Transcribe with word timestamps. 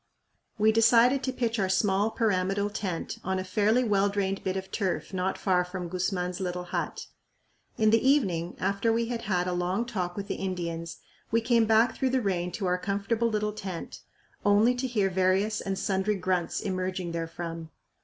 We 0.57 0.71
decided 0.71 1.21
to 1.21 1.31
pitch 1.31 1.59
our 1.59 1.69
small 1.69 2.09
pyramidal 2.09 2.71
tent 2.71 3.19
on 3.23 3.37
a 3.37 3.43
fairly 3.43 3.83
well 3.83 4.09
drained 4.09 4.43
bit 4.43 4.57
of 4.57 4.71
turf 4.71 5.13
not 5.13 5.37
far 5.37 5.63
from 5.63 5.89
Guzman's 5.89 6.39
little 6.39 6.63
hut. 6.63 7.05
In 7.77 7.91
the 7.91 8.01
evening, 8.03 8.57
after 8.59 8.91
we 8.91 9.09
had 9.09 9.21
had 9.21 9.45
a 9.45 9.53
long 9.53 9.85
talk 9.85 10.17
with 10.17 10.27
the 10.27 10.33
Indians, 10.41 10.97
we 11.29 11.39
came 11.39 11.65
back 11.67 11.95
through 11.95 12.09
the 12.09 12.19
rain 12.21 12.51
to 12.53 12.65
our 12.65 12.79
comfortable 12.79 13.29
little 13.29 13.53
tent, 13.53 13.99
only 14.43 14.73
to 14.73 14.87
hear 14.87 15.07
various 15.11 15.61
and 15.61 15.77
sundry 15.77 16.15
grunts 16.15 16.61
emerging 16.61 17.11
therefrom. 17.11 17.69